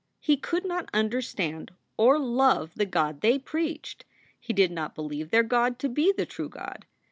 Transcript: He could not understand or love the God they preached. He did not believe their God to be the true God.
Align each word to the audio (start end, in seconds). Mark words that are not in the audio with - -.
He 0.19 0.35
could 0.35 0.65
not 0.65 0.89
understand 0.95 1.69
or 1.95 2.17
love 2.17 2.71
the 2.73 2.87
God 2.87 3.21
they 3.21 3.37
preached. 3.37 4.03
He 4.39 4.51
did 4.51 4.71
not 4.71 4.95
believe 4.95 5.29
their 5.29 5.43
God 5.43 5.77
to 5.77 5.89
be 5.89 6.11
the 6.11 6.25
true 6.25 6.49
God. 6.49 6.87